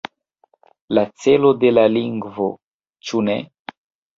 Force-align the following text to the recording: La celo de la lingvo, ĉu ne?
La 0.99 1.03
celo 1.25 1.51
de 1.65 1.71
la 1.75 1.83
lingvo, 1.99 2.49
ĉu 3.11 3.25
ne? 3.29 3.37